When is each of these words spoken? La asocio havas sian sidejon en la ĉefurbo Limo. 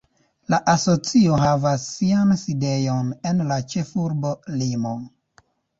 La 0.53 0.59
asocio 0.71 1.37
havas 1.41 1.85
sian 1.91 2.33
sidejon 2.47 3.15
en 3.33 3.47
la 3.53 3.61
ĉefurbo 3.75 4.37
Limo. 4.61 5.01